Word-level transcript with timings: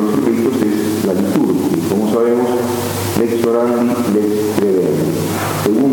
y 0.00 0.30
ritos 0.30 0.56
es 0.62 1.04
la 1.06 1.14
liturgia. 1.14 1.88
Como 1.88 2.12
sabemos, 2.12 2.48
lex 3.18 3.44
orandi, 3.44 3.94
lex 4.14 4.28
credendi. 4.56 5.10
Según 5.64 5.92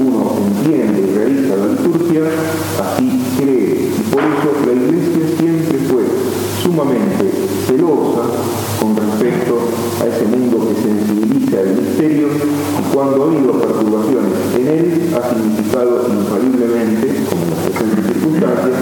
uno 0.00 0.32
entiende 0.46 1.00
y 1.02 1.14
realiza 1.16 1.56
la 1.56 1.66
liturgia, 1.66 2.22
así 2.80 3.22
cree. 3.38 3.90
Y 3.98 4.02
por 4.10 4.22
eso 4.22 4.48
la 4.66 4.72
Iglesia 4.72 5.24
siempre 5.38 5.78
fue 5.90 6.02
sumamente 6.62 7.30
celosa 7.66 8.22
con 8.80 8.96
respecto 8.96 9.58
a 10.00 10.06
ese 10.06 10.24
mundo 10.26 10.68
que 10.68 10.82
sensibiliza 10.82 11.60
el 11.60 11.76
misterio 11.76 12.28
y 12.28 12.94
cuando 12.94 13.22
ha 13.22 13.26
habido 13.26 13.52
perturbaciones 13.52 14.32
en 14.56 14.68
él 14.68 15.14
ha 15.14 15.28
significado 15.28 16.06
infaliblemente, 16.08 17.24
como 17.28 17.42
en 17.42 17.50
las 17.50 17.58
presentes 17.60 18.06
circunstancias, 18.06 18.76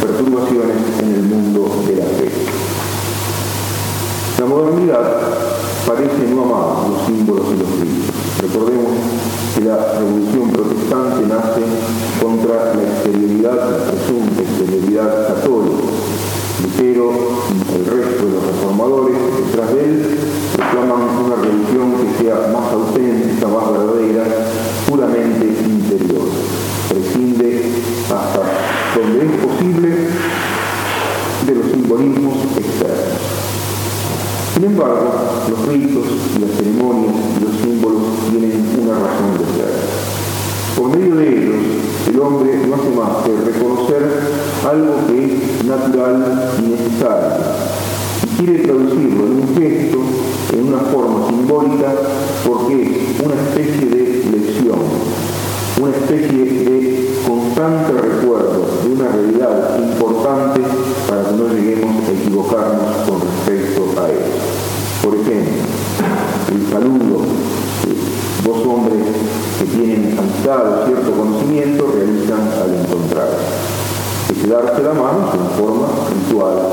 perturbaciones 0.00 0.76
en 1.02 1.14
el 1.14 1.22
mundo 1.22 1.82
de 1.86 1.96
la 1.96 2.04
fe. 2.04 2.30
La 4.38 4.46
modernidad 4.46 5.20
no 6.26 6.42
amar 6.44 6.88
los 6.88 7.06
símbolos 7.06 7.46
y 7.54 7.58
los 7.58 7.70
ritos. 7.80 8.14
Recordemos 8.40 8.92
que 9.54 9.60
la 9.62 9.98
revolución 9.98 10.50
protestante 10.50 11.26
nace 11.26 11.62
contra 12.22 12.74
la 12.74 12.82
exterioridad, 12.82 13.54
la 13.54 13.90
presunta 13.90 14.42
exterioridad 14.42 15.28
católica. 15.28 15.82
Lutero 16.62 17.10
y 17.50 17.74
el 17.74 17.86
resto 17.86 18.26
de 18.26 18.32
los 18.32 18.46
reformadores 18.46 19.16
detrás 19.46 19.74
de 19.74 19.84
él 19.84 20.18
reclaman 20.56 21.02
una 21.24 21.36
religión 21.36 21.92
que 21.98 22.22
sea 22.22 22.52
más 22.52 22.72
auténtica, 22.72 23.48
más 23.48 23.72
verdadera, 23.72 24.24
embargo, 34.82 35.12
los 35.48 35.68
ritos 35.68 36.04
y 36.36 36.40
las 36.40 36.50
ceremonias 36.56 37.14
y 37.38 37.44
los 37.44 37.56
símbolos 37.60 38.02
tienen 38.30 38.66
una 38.82 38.94
razón 38.98 39.38
de 39.38 39.44
ser. 39.54 39.72
Por 40.76 40.96
medio 40.96 41.14
de 41.16 41.28
ellos, 41.28 41.56
el 42.08 42.20
hombre 42.20 42.66
no 42.66 42.74
hace 42.74 42.90
más 42.90 43.24
que 43.24 43.52
reconocer 43.52 44.02
algo 44.68 45.06
que 45.06 45.24
es 45.24 45.64
natural 45.64 46.52
y 46.58 46.70
necesario 46.70 47.28
y 48.24 48.26
quiere 48.42 48.64
traducirlo 48.64 49.26
en 49.26 49.32
un 49.32 49.56
gesto, 49.56 49.98
en 50.52 50.68
una 50.68 50.78
forma 50.78 51.28
simbólica, 51.28 51.92
porque 52.46 53.14
es 53.14 53.24
una 53.24 53.34
especie 53.34 53.86
de 53.86 54.24
lección, 54.32 54.78
una 55.80 55.90
especie 55.90 56.44
de 56.44 57.08
constante 57.26 57.92
recuerdo 57.92 58.66
de 58.84 58.94
una 58.94 59.08
realidad 59.08 59.78
importante 59.78 60.60
dos 66.82 68.66
hombres 68.66 68.98
que 69.58 69.64
tienen 69.66 70.18
amistad 70.18 70.82
o 70.82 70.86
cierto 70.86 71.12
conocimiento 71.12 71.92
realizan 71.94 72.40
al 72.60 72.74
encontrarse. 72.74 73.36
Es 74.30 74.48
darse 74.48 74.82
la 74.82 74.92
mano 74.92 75.30
una 75.32 75.50
forma 75.50 75.86
ritual, 76.10 76.71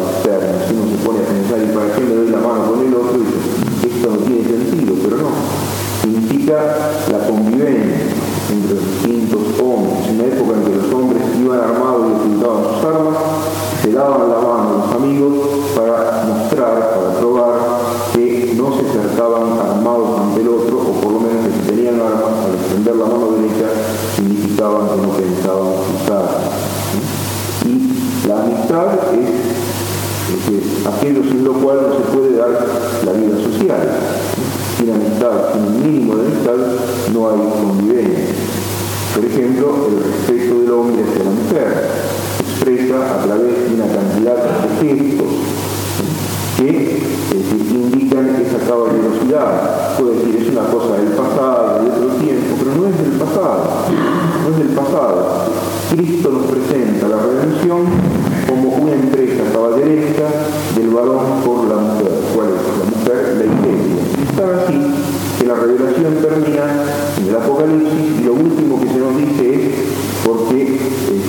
ejemplo, 39.99 40.05
el 40.05 40.11
respeto 40.11 40.59
del 40.59 40.71
hombre 40.71 41.03
hacia 41.03 41.23
la 41.23 41.31
mujer 41.31 41.69
expresa 42.39 42.97
a 43.15 43.25
través 43.25 43.53
de 43.67 43.75
una 43.75 43.87
cantidad 43.87 44.35
de 44.35 44.87
gestos 44.87 45.33
que 46.57 46.69
indican 47.71 48.25
esa 48.35 48.59
caballerosidad. 48.67 49.97
Puede 49.97 50.15
decir, 50.15 50.35
es 50.41 50.49
una 50.49 50.65
cosa 50.69 50.97
del 50.97 51.11
pasado, 51.13 51.83
de 51.83 51.89
otro 51.91 52.09
tiempo, 52.19 52.55
pero 52.59 52.75
no 52.75 52.87
es 52.87 52.97
del 52.97 53.19
pasado, 53.19 53.63
no 54.43 54.49
es 54.51 54.57
del 54.57 54.75
pasado. 54.75 55.17
Cristo 55.91 56.29
nos 56.29 56.45
presenta 56.45 57.07
la 57.07 57.17
redención 57.17 57.85
como 58.47 58.69
una 58.75 58.93
empresa 58.93 59.43
caballeresca 59.53 60.27
del 60.75 60.89
varón 60.89 61.41
por 61.43 61.67
la 61.67 61.75
mujer. 61.75 62.11
¿Cuál 62.35 62.47
es? 62.49 62.61
La 62.77 62.85
mujer, 62.97 63.21
la 63.37 63.45
iglesia. 63.45 64.01
Y 64.17 64.21
está 64.29 64.43
así 64.63 64.79
que 65.39 65.45
la 65.45 65.55
revelación 65.69 66.15
termina 66.15 66.65
en 67.17 67.29
el 67.29 67.35
Apocalipsis 67.35 68.21
y 68.21 68.23
lo 68.23 68.33
último 68.33 68.81
que 68.81 68.87
se 68.87 68.97
nos 68.97 69.17
dice 69.17 69.53
es 69.53 69.71
porque 70.25 70.63
es 70.63 71.27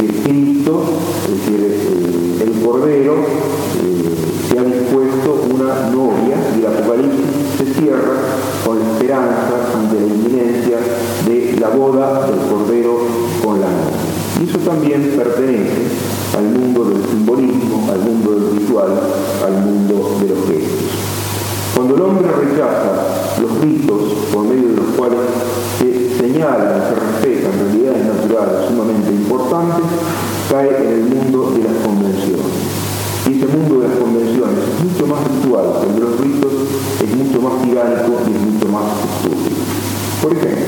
decir, 1.28 1.60
eh, 1.60 2.42
el 2.42 2.64
Cordero, 2.64 3.14
eh, 3.14 4.48
se 4.48 4.58
ha 4.58 4.62
dispuesto 4.62 5.46
una 5.50 5.90
novia 5.90 6.36
y 6.56 6.60
el 6.60 6.66
Apocalipsis 6.66 7.26
se 7.58 7.80
cierra 7.80 8.16
con 8.64 8.78
la 8.78 8.92
esperanza 8.92 9.76
ante 9.76 10.00
la 10.00 10.06
inminencia 10.06 10.78
de 11.26 11.60
la 11.60 11.68
boda 11.68 12.26
del 12.26 12.40
Cordero 12.48 12.98
con 13.44 13.60
la 13.60 13.66
novia. 13.66 14.40
Y 14.40 14.48
eso 14.48 14.58
también 14.58 15.02
pertenece 15.16 15.82
al 16.36 16.44
mundo 16.44 16.84
del 16.84 17.04
simbolismo, 17.04 17.90
al 17.92 18.00
mundo 18.00 18.30
del 18.32 18.58
ritual, 18.58 18.88
al 19.44 19.64
mundo 19.64 20.16
de 20.20 20.28
los 20.28 20.38
gestos. 20.48 20.90
Cuando 21.74 21.96
el 21.96 22.02
hombre 22.02 22.28
rechaza 22.30 23.09
ritos 23.60 24.28
por 24.32 24.44
medio 24.44 24.68
de 24.68 24.76
los 24.76 24.96
cuales 24.96 25.20
se 25.78 26.18
señalan, 26.18 26.80
se 26.88 26.94
respetan 26.96 27.52
realidades 27.60 28.04
naturales 28.06 28.68
sumamente 28.68 29.10
importantes, 29.12 29.84
cae 30.50 30.68
en 30.76 30.88
el 30.88 31.04
mundo 31.04 31.52
de 31.52 31.64
las 31.64 31.76
convenciones. 31.84 32.52
Y 33.28 33.36
ese 33.36 33.46
mundo 33.46 33.80
de 33.80 33.88
las 33.88 33.98
convenciones 33.98 34.58
es 34.58 34.84
mucho 34.84 35.06
más 35.06 35.20
ritual 35.28 35.66
que 35.80 35.86
el 35.88 35.94
de 35.94 36.00
los 36.00 36.20
ritos, 36.20 36.52
es 37.00 37.10
mucho 37.16 37.38
más 37.42 37.62
tiránico 37.62 38.10
y 38.26 38.30
es 38.32 38.40
mucho 38.40 38.68
más 38.68 38.86
estúpido. 39.04 39.60
Por 40.22 40.32
ejemplo, 40.32 40.66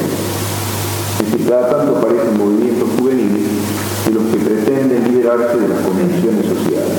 es 1.20 1.28
que 1.36 1.44
cada 1.48 1.70
tanto 1.70 1.96
aparecen 1.98 2.38
movimientos 2.38 2.88
juveniles 2.98 3.48
de 4.04 4.10
los 4.12 4.24
que 4.30 4.38
pretenden 4.38 5.04
liberarse 5.12 5.56
de 5.58 5.68
las 5.68 5.80
convenciones 5.80 6.46
sociales. 6.46 6.98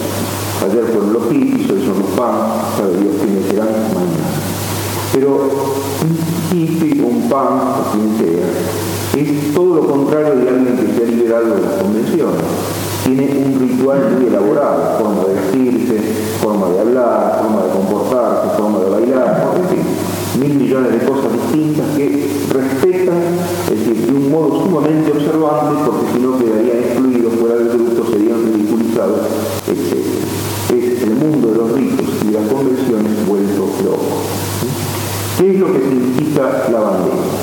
Ayer 0.64 0.84
fueron 0.92 1.14
los 1.14 1.24
hippies, 1.30 1.70
hoy 1.70 1.82
son 1.86 2.00
los 2.00 2.12
pan, 2.16 2.62
sabe 2.78 2.98
Dios 2.98 3.16
quiénes 3.22 3.46
serán 3.50 3.68
mañana. 3.94 4.32
Pero 5.14 5.83
un 6.54 7.28
pan, 7.30 7.82
o 7.82 7.92
quien 7.92 8.14
sea, 8.18 9.22
es 9.22 9.54
todo 9.56 9.76
lo 9.76 9.88
contrario 9.88 10.36
de 10.36 10.50
alguien 10.50 10.78
que 10.78 10.94
se 10.94 11.04
ha 11.04 11.08
liberado 11.08 11.56
de 11.56 11.62
las 11.62 11.82
convenciones. 11.82 12.42
Tiene 13.04 13.44
un 13.44 13.60
ritual 13.60 14.12
muy 14.16 14.28
elaborado, 14.28 15.00
forma 15.00 15.24
de 15.24 15.34
vestirse, 15.34 15.98
forma 16.42 16.70
de 16.70 16.80
hablar, 16.80 17.42
forma 17.42 17.64
de 17.64 17.72
comportarse, 17.72 18.58
forma 18.58 18.80
de 18.80 18.90
bailar, 18.92 19.56
en 19.58 19.70
fin, 19.70 20.42
mil 20.42 20.54
millones 20.62 20.92
de 20.92 21.08
cosas 21.08 21.34
distintas 21.34 21.88
que 21.98 22.30
respetan, 22.54 23.18
es 23.74 23.80
decir, 23.80 24.06
de 24.06 24.14
un 24.14 24.32
modo 24.32 24.64
sumamente 24.64 25.12
observante, 25.12 25.82
porque 25.86 26.06
si 26.14 26.20
no 26.20 26.38
quedarían 26.38 26.78
excluidos 26.78 27.34
fuera 27.34 27.56
del 27.56 27.70
grupo, 27.70 28.12
serían 28.12 28.46
ridiculizados, 28.46 29.26
etc. 29.68 29.98
Es 30.70 31.02
el 31.02 31.16
mundo 31.16 31.48
de 31.48 31.58
los 31.58 31.72
ritos 31.72 32.08
y 32.30 32.32
las 32.32 32.48
convenciones 32.48 33.14
vuelve 36.34 37.34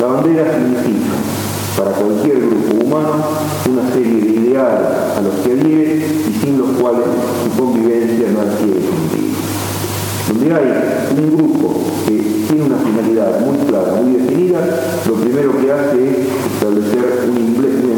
bandera 0.00 0.44
significa 0.52 1.14
para 1.76 1.90
cualquier 1.92 2.40
grupo 2.40 2.84
humano 2.84 3.24
una 3.70 3.90
serie 3.92 4.20
de 4.20 4.30
ideales 4.40 4.88
a 5.16 5.20
los 5.20 5.34
que 5.36 5.52
adhiere 5.52 5.96
y 5.96 6.32
sin 6.40 6.58
los 6.58 6.70
cuales 6.80 7.04
su 7.44 7.60
convivencia 7.60 8.28
no 8.32 8.40
adquiere 8.40 8.80
sentido. 8.80 9.38
Donde 10.28 10.54
hay 10.54 10.68
un 11.16 11.36
grupo 11.36 11.80
que 12.06 12.16
tiene 12.48 12.64
una 12.64 12.78
finalidad 12.78 13.40
muy 13.40 13.58
clara, 13.66 13.94
muy 14.02 14.20
definida, 14.20 14.60
lo 15.06 15.14
primero 15.14 15.52
que 15.58 15.72
hace 15.72 16.10
es 16.10 16.16
establecer 16.54 17.30
un 17.30 17.36
emblema, 17.36 17.88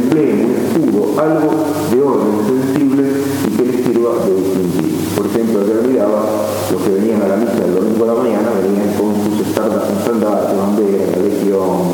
un 0.44 0.54
escudo, 0.54 1.20
algo 1.20 1.50
de 1.90 2.02
orden 2.02 2.46
sensible 2.46 3.02
y 3.46 3.56
que 3.56 3.64
les 3.64 3.84
sirva 3.84 4.24
de 4.24 4.34
distintivo. 4.34 4.98
Por 5.16 5.26
ejemplo, 5.26 5.60
ayer 5.60 5.88
miraba 5.88 6.22
los 6.70 6.82
que 6.82 6.90
venían 6.90 7.22
a 7.22 7.28
la 7.28 7.36
misa 7.36 7.64
el 7.64 7.74
domingo 7.74 8.04
a 8.04 8.06
la 8.08 8.14
mañana, 8.14 8.48
venían 8.62 8.94
con 8.94 9.09
estandartes, 9.42 10.56
banderas, 10.56 11.10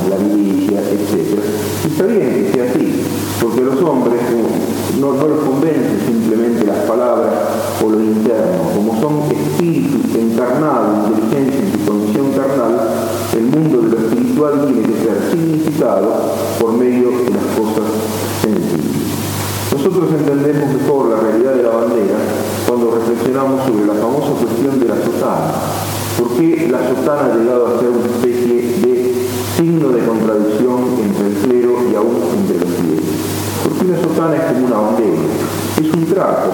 la 0.08 0.16
milicia, 0.18 0.80
etc. 0.80 1.38
Y 1.84 1.88
está 1.88 2.04
bien 2.06 2.20
que 2.20 2.52
sea 2.52 2.70
así, 2.70 3.02
porque 3.40 3.62
los 3.62 3.82
hombres 3.82 4.20
no, 5.00 5.12
no 5.12 5.28
los 5.28 5.40
convence 5.40 6.06
simplemente 6.06 6.64
las 6.64 6.78
palabras 6.88 7.32
o 7.84 7.90
lo 7.90 8.00
interno, 8.00 8.70
como 8.74 9.00
son 9.00 9.22
espíritus 9.30 10.14
encarnados, 10.14 11.08
inteligencia 11.08 11.60
en 11.60 11.72
su 11.72 11.90
condición 11.90 12.32
carnal, 12.32 12.88
el 13.36 13.44
mundo 13.44 13.82
de 13.82 13.88
lo 13.88 13.98
espiritual 13.98 14.66
tiene 14.66 14.82
que 14.82 15.04
ser 15.04 15.30
significado 15.30 16.35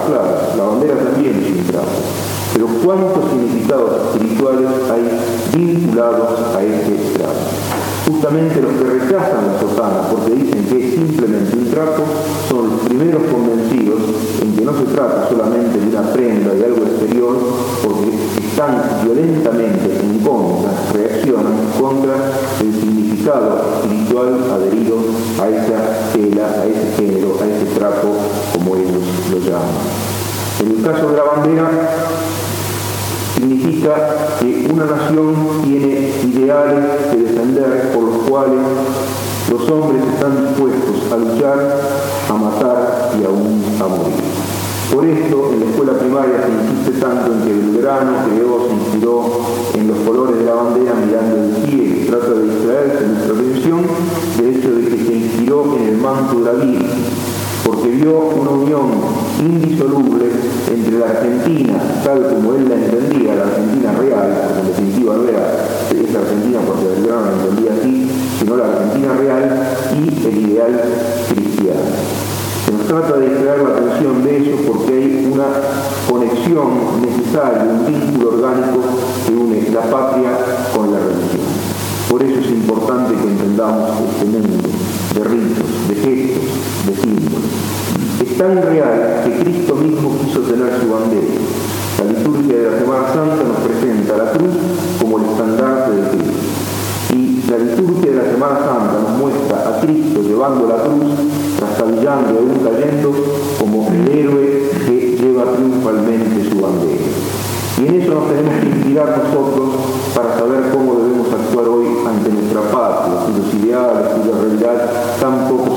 claro, 0.07 0.57
la 0.57 0.63
bandera 0.63 0.95
también 0.95 1.43
es 1.43 1.59
un 1.59 1.65
trapo. 1.71 1.87
Pero 2.53 2.67
¿cuántos 2.85 3.29
significados 3.31 4.13
espirituales 4.13 4.67
hay 4.91 5.03
vinculados 5.57 6.55
a 6.55 6.63
este 6.63 7.17
trapo? 7.17 7.43
Justamente 8.07 8.61
los 8.61 8.73
que 8.73 8.83
rechazan 8.83 9.47
la 9.47 9.59
sotana 9.59 10.09
porque 10.11 10.35
dicen 10.35 10.65
que 10.65 10.87
es 10.87 10.93
simplemente 10.93 11.55
un 11.55 11.71
trapo 11.71 12.03
son 12.49 12.69
los 12.69 12.79
primeros 12.81 13.23
convencidos 13.31 13.99
en 14.41 14.55
que 14.55 14.65
no 14.65 14.73
se 14.77 14.85
trata 14.93 15.27
solamente 15.29 15.79
de 15.79 15.87
una 15.87 16.11
prenda, 16.11 16.53
de 16.53 16.65
algo 16.65 16.83
exterior, 16.85 17.37
porque 17.81 18.11
están 18.45 18.83
violentamente 19.03 19.99
en 20.03 20.19
contra, 20.19 20.71
reaccionan 20.93 21.57
contra 21.79 22.13
el 22.61 22.73
significado 22.73 23.61
espiritual 23.81 24.43
adherido 24.51 24.97
a 25.41 25.49
esa 25.49 26.11
tela, 26.13 26.61
a 26.61 26.65
ese 26.65 26.95
género, 26.97 27.37
a 27.41 27.45
ese 27.45 27.65
trapo, 27.77 27.82
En 30.63 30.77
el 30.77 30.81
caso 30.81 31.09
de 31.09 31.17
la 31.17 31.23
bandera, 31.23 31.69
significa 33.35 34.37
que 34.39 34.71
una 34.71 34.85
nación 34.85 35.35
tiene 35.61 36.09
ideales 36.23 36.85
que 37.11 37.17
defender 37.17 37.91
por 37.93 38.03
los 38.03 38.17
cuales 38.29 38.61
los 39.51 39.69
hombres 39.69 40.01
están 40.13 40.47
dispuestos 40.47 41.11
a 41.11 41.17
luchar, 41.17 41.81
a 42.29 42.33
matar 42.33 43.11
y 43.19 43.25
aún 43.25 43.61
a 43.77 43.87
morir. 43.89 44.23
Por 44.93 45.05
esto, 45.05 45.49
en 45.51 45.59
la 45.59 45.65
escuela 45.65 45.99
primaria 45.99 46.45
se 46.45 46.71
insiste 46.71 47.05
tanto 47.05 47.33
en 47.33 47.41
que 47.41 47.51
Belgrano 47.51 48.11
creó, 48.29 48.65
se 48.65 48.73
inspiró 48.73 49.25
en 49.73 49.87
los 49.89 49.97
colores 50.07 50.37
de 50.37 50.45
la 50.45 50.53
bandera 50.53 50.93
mirando 50.93 51.35
el 51.43 51.67
cielo. 51.67 52.05
Trata 52.07 52.33
de 52.35 52.43
distraerse 52.43 53.07
nuestra 53.07 53.33
atención 53.33 53.81
del 54.37 54.55
hecho 54.55 54.71
de 54.71 54.87
que 54.87 55.05
se 55.05 55.13
inspiró 55.13 55.75
en 55.75 55.89
el 55.89 55.97
manto 55.97 56.39
de 56.39 56.45
la 56.45 56.53
Virgen 56.53 57.32
porque 57.63 57.89
vio 57.89 58.19
una 58.19 58.49
unión 58.51 58.91
indisoluble 59.39 60.25
entre 60.71 60.99
la 60.99 61.05
Argentina, 61.05 61.73
tal 62.03 62.27
como 62.27 62.53
él 62.55 62.69
la 62.69 62.75
entendía, 62.75 63.35
la 63.35 63.43
Argentina 63.43 63.91
real, 63.93 64.41
porque 64.43 64.61
en 64.61 64.67
definitiva 64.67 65.15
no 65.15 65.29
era 65.29 65.63
esa 65.91 66.19
Argentina 66.19 66.59
porque 66.65 66.85
Belgrano 66.87 67.21
la 67.25 67.43
entendía 67.43 67.71
así, 67.79 68.09
sino 68.39 68.57
la 68.57 68.65
Argentina 68.65 69.13
real 69.13 69.67
y 69.93 70.27
el 70.27 70.37
ideal 70.37 70.81
cristiano. 71.29 71.79
Se 72.65 72.71
nos 72.71 72.87
trata 72.87 73.17
de 73.17 73.27
extraer 73.27 73.59
la 73.63 73.69
atención 73.69 74.23
de 74.23 74.37
eso 74.37 74.57
porque 74.67 74.93
hay 74.93 75.31
una 75.31 75.45
conexión 76.09 77.01
necesaria, 77.01 77.63
un 77.63 77.85
vínculo 77.85 78.35
orgánico 78.35 78.79
que 79.25 79.33
une 79.33 79.69
la 79.71 79.81
patria 79.81 80.31
con 80.75 80.91
la 80.91 80.99
religión. 80.99 81.47
Por 82.09 82.21
eso 82.21 82.39
es 82.39 82.51
importante 82.51 83.15
que 83.15 83.27
entendamos 83.27 83.89
este 84.07 84.25
mundo 84.25 84.69
de 85.15 85.23
ritos, 85.23 85.87
de 85.87 85.95
gestos, 85.95 86.43
de 86.85 86.95
símbolos. 87.01 87.22
Tan 88.43 88.61
real 88.61 89.23
que 89.23 89.39
Cristo 89.39 89.73
mismo 89.75 90.19
quiso 90.19 90.41
tener 90.41 90.67
su 90.77 90.91
bandera. 90.91 91.31
La 91.97 92.11
liturgia 92.11 92.57
de 92.57 92.71
la 92.71 92.77
Semana 92.77 93.07
Santa 93.07 93.41
nos 93.41 93.57
presenta 93.63 94.17
la 94.17 94.31
cruz 94.31 94.51
como 94.99 95.19
el 95.19 95.25
estandarte 95.31 95.91
de 95.91 96.09
Cristo. 96.09 96.43
Y 97.15 97.49
la 97.49 97.57
liturgia 97.57 98.11
de 98.11 98.17
la 98.17 98.31
Semana 98.33 98.59
Santa 98.59 98.99
nos 98.99 99.17
muestra 99.17 99.57
a 99.63 99.79
Cristo 99.79 100.23
llevando 100.27 100.67
la 100.67 100.83
cruz, 100.83 101.15
trastabillando 101.57 102.33
y 102.33 102.37
aún 102.37 102.59
cayendo 102.67 103.13
como 103.57 103.87
el 103.87 104.11
héroe 104.11 104.71
que 104.87 105.15
lleva 105.23 105.45
triunfalmente 105.55 106.43
su 106.51 106.59
bandera. 106.59 107.07
Y 107.79 107.87
en 107.87 108.01
eso 108.01 108.13
nos 108.13 108.27
tenemos 108.27 108.59
que 108.59 108.67
inspirar 108.67 109.23
nosotros 109.23 109.69
para 110.13 110.37
saber 110.37 110.69
cómo 110.73 110.95
debemos 110.95 111.31
actuar 111.31 111.65
hoy 111.69 111.87
ante 112.05 112.29
nuestra 112.29 112.59
patria, 112.59 113.23
cuyos 113.23 113.53
ideales, 113.53 114.07
cuya 114.19 114.35
realidad. 114.35 114.91
Cuando 115.21 115.63
no 115.65 115.72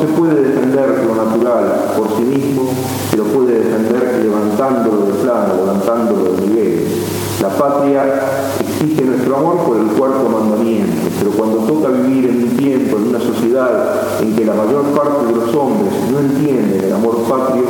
se 0.00 0.06
puede 0.06 0.42
defender 0.42 1.04
lo 1.06 1.14
natural 1.24 1.92
por 1.96 2.16
sí 2.16 2.22
mismo, 2.22 2.70
se 3.10 3.16
lo 3.16 3.24
puede 3.24 3.58
defender 3.58 4.22
levantándolo 4.22 5.06
de 5.06 5.12
plano, 5.14 5.54
levantándolo 5.56 6.32
de 6.32 6.46
nivel. 6.46 6.86
La 7.42 7.48
patria 7.50 8.04
exige 8.60 9.02
nuestro 9.02 9.36
amor 9.36 9.58
por 9.58 9.76
el 9.76 9.86
cuarto 9.98 10.28
mandamiento, 10.28 10.92
pero 11.18 11.30
cuando 11.32 11.58
toca 11.58 11.88
vivir 11.88 12.30
en 12.30 12.42
un 12.44 12.56
tiempo, 12.56 12.96
en 12.96 13.08
una 13.08 13.20
sociedad 13.20 14.20
en 14.20 14.36
que 14.36 14.44
la 14.44 14.54
mayor 14.54 14.82
parte 14.94 15.26
de 15.26 15.34
los 15.34 15.54
hombres 15.54 15.92
no 16.10 16.18
entienden 16.20 16.84
el 16.84 16.92
amor 16.92 17.22
patrio, 17.28 17.64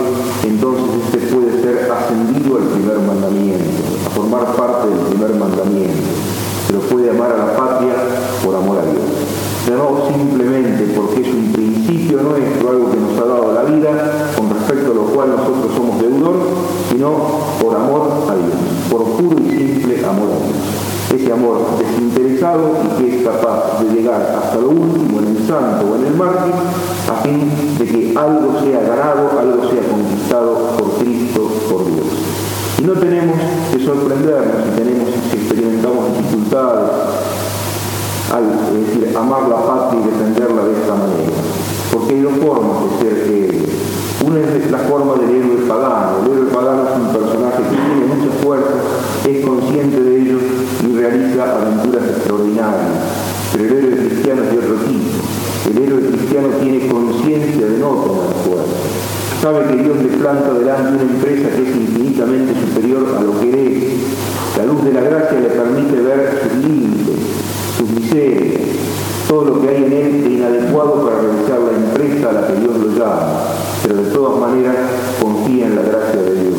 entonces 0.44 0.84
este 1.04 1.18
puede 1.34 1.62
ser 1.62 1.90
ascendido 1.90 2.56
al 2.56 2.64
primer 2.64 2.98
mandamiento, 3.00 3.64
a 4.06 4.10
formar 4.10 4.56
parte 4.56 4.88
del 4.88 4.98
primer 5.00 5.34
mandamiento, 5.34 6.08
pero 6.66 6.80
puede 6.80 7.10
amar 7.10 7.32
a 7.32 7.38
la 7.38 7.56
patria 7.56 7.94
por 8.44 8.54
amor 8.54 8.78
a 8.78 8.82
Dios. 8.82 9.04
No 9.68 10.08
simplemente 10.08 10.94
porque 10.96 11.17
cual 15.18 15.30
nosotros 15.30 15.72
somos 15.74 16.00
deudor, 16.00 16.36
sino 16.92 17.10
por 17.60 17.74
amor 17.74 18.22
a 18.30 18.34
Dios, 18.36 18.54
por 18.88 19.02
puro 19.18 19.36
y 19.42 19.50
simple 19.50 19.98
amor 20.06 20.30
a 20.30 20.46
Dios. 20.46 21.20
Ese 21.20 21.32
amor 21.32 21.58
desinteresado 21.76 22.76
y 22.84 23.02
que 23.02 23.16
es 23.16 23.24
capaz 23.26 23.80
de 23.82 23.96
llegar 23.96 24.22
hasta 24.38 24.60
lo 24.60 24.68
último 24.68 25.18
en 25.18 25.36
el 25.36 25.38
santo 25.44 25.86
o 25.90 25.96
en 25.96 26.06
el 26.06 26.14
mártir, 26.14 26.54
a 27.10 27.14
fin 27.24 27.50
de 27.78 27.84
que 27.84 28.14
algo 28.16 28.60
sea 28.62 28.80
ganado, 28.82 29.40
algo 29.40 29.68
sea 29.68 29.82
conquistado 29.90 30.76
por 30.78 30.98
Cristo, 31.02 31.50
por 31.68 31.84
Dios. 31.86 32.06
Y 32.78 32.84
no 32.84 32.92
tenemos 32.92 33.38
que 33.72 33.84
sorprendernos 33.84 34.66
si 34.66 34.70
tenemos, 34.80 35.08
si 35.32 35.36
experimentamos 35.36 36.16
dificultades 36.16 36.90
al 38.32 38.44
decir, 38.72 39.16
amar 39.16 39.48
la 39.48 39.66
patria 39.66 40.00
y 40.00 40.04
defenderla 40.04 40.62
de 40.62 40.72
esta 40.74 40.94
manera. 40.94 41.32
Porque 41.92 42.14
hay 42.14 42.20
dos 42.20 42.34
formas 42.38 43.00
de 43.00 43.04
ser 43.04 43.32
héroe. 43.32 43.47
Una 44.28 44.40
es 44.40 44.70
la 44.70 44.78
forma 44.80 45.14
del 45.14 45.36
héroe 45.36 45.56
pagano. 45.66 46.18
El 46.20 46.32
héroe 46.32 46.50
pagano 46.52 46.84
es 46.84 46.96
un 47.00 47.12
personaje 47.14 47.62
que 47.62 47.76
tiene 47.80 48.14
mucha 48.14 48.30
fuerza, 48.44 48.74
es 49.26 49.46
consciente 49.46 50.02
de 50.02 50.20
ello 50.20 50.38
y 50.84 50.96
realiza 50.98 51.56
aventuras 51.56 52.04
extraordinarias. 52.10 52.92
Pero 53.52 53.64
el 53.64 53.72
héroe 53.72 54.06
cristiano 54.06 54.42
es 54.42 54.50
de 54.50 54.58
otro 54.58 54.74
tipo. 54.84 55.08
El 55.70 55.78
héroe 55.82 56.00
cristiano 56.10 56.48
tiene 56.60 56.88
conciencia 56.88 57.66
de 57.68 57.78
no 57.78 57.88
tener 58.04 58.34
fuerza. 58.44 58.76
Sabe 59.40 59.64
que 59.64 59.82
Dios 59.82 59.96
le 59.96 60.18
planta 60.18 60.52
delante 60.52 60.92
una 60.92 61.10
empresa 61.10 61.48
que 61.48 61.62
es 61.62 61.76
infinitamente 61.76 62.52
superior 62.60 63.06
a 63.16 63.22
lo 63.22 63.40
que 63.40 63.48
es. 63.48 64.58
La 64.58 64.66
luz 64.66 64.84
de 64.84 64.92
la 64.92 65.00
gracia 65.00 65.40
le 65.40 65.48
permite 65.48 66.02
ver 66.02 66.38
sus 66.42 66.52
límites, 66.68 67.16
sus 67.78 67.88
miserias, 67.88 68.57
todo 69.28 69.44
lo 69.44 69.60
que 69.60 69.68
hay 69.68 69.84
en 69.84 69.92
él 69.92 70.24
de 70.24 70.30
inadecuado 70.30 71.04
para 71.04 71.20
realizar 71.20 71.60
la 71.60 71.76
empresa 71.76 72.30
a 72.30 72.32
la 72.32 72.46
que 72.46 72.54
Dios 72.54 72.76
lo 72.78 72.88
llama, 72.96 73.44
pero 73.82 74.02
de 74.02 74.10
todas 74.10 74.40
maneras 74.40 74.76
confía 75.20 75.66
en 75.66 75.76
la 75.76 75.82
gracia 75.82 76.22
de 76.22 76.34
Dios. 76.34 76.56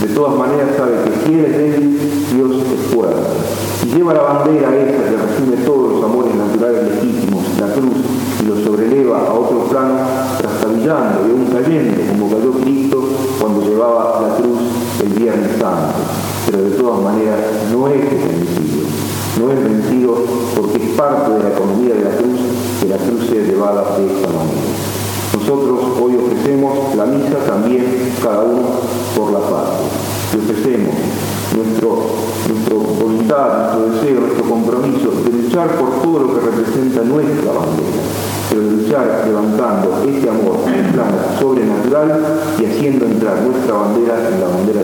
De 0.00 0.08
todas 0.14 0.34
maneras 0.34 0.70
sabe 0.78 0.92
que 1.04 1.26
si 1.26 1.34
él 1.38 1.44
es 1.44 1.58
débil, 1.58 2.00
Dios 2.32 2.50
es 2.72 2.94
fuerte. 2.94 3.20
Y 3.84 3.94
lleva 3.94 4.14
la 4.14 4.22
bandera 4.22 4.74
esa 4.76 5.04
que 5.04 5.16
resume 5.16 5.56
todos 5.66 5.92
los 5.92 6.04
amores 6.04 6.34
naturales 6.34 6.88
legítimos, 6.94 7.44
la 7.60 7.72
cruz, 7.74 8.00
y 8.40 8.46
lo 8.46 8.64
sobreleva 8.64 9.18
a 9.18 9.34
otro 9.34 9.64
plano, 9.64 9.96
trastabillando 10.38 11.28
y 11.28 11.30
aún 11.30 11.46
cayendo, 11.52 12.00
como 12.12 12.30
cayó 12.30 12.52
Cristo 12.62 13.08
cuando 13.38 13.60
llevaba 13.60 14.22
la 14.22 14.36
cruz 14.36 14.58
el 15.02 15.12
Viernes 15.12 15.52
Santo. 15.60 16.00
Pero 16.46 16.62
de 16.62 16.70
todas 16.70 17.02
maneras 17.02 17.38
no 17.70 17.88
es 17.88 18.00
ese 18.00 18.65
no 19.38 19.52
es 19.52 19.62
vencido 19.62 20.16
porque 20.56 20.82
es 20.82 20.90
parte 20.96 21.30
de 21.32 21.42
la 21.42 21.48
economía 21.50 21.94
de 21.94 22.04
la 22.04 22.16
cruz 22.16 22.40
que 22.80 22.88
la 22.88 22.96
cruz 22.96 23.28
sea 23.28 23.42
llevada 23.42 23.96
de 23.96 24.06
manera. 24.06 24.64
Nosotros 25.34 25.78
hoy 26.00 26.16
ofrecemos 26.16 26.94
la 26.96 27.04
misa 27.04 27.36
también, 27.46 27.84
cada 28.22 28.42
uno 28.42 28.80
por 29.14 29.32
la 29.32 29.40
parte. 29.40 29.84
Y 30.32 30.38
ofrecemos 30.38 30.94
nuestro, 31.54 31.98
nuestra 32.48 32.76
voluntad, 32.76 33.76
nuestro 33.76 33.92
deseo, 33.92 34.20
nuestro 34.20 34.44
compromiso 34.48 35.10
de 35.24 35.42
luchar 35.42 35.68
por 35.76 36.00
todo 36.02 36.18
lo 36.20 36.34
que 36.34 36.40
representa 36.40 37.02
nuestra 37.02 37.52
bandera, 37.52 38.02
pero 38.48 38.62
de 38.62 38.70
luchar 38.70 39.24
levantando 39.26 40.02
este 40.08 40.28
amor 40.30 40.56
en 40.66 40.92
plano 40.92 41.16
sobrenatural 41.38 42.24
y 42.58 42.64
haciendo 42.64 43.04
entrar 43.04 43.42
nuestra 43.42 43.74
bandera 43.74 44.28
en 44.32 44.40
la 44.40 44.48
bandera 44.48 44.80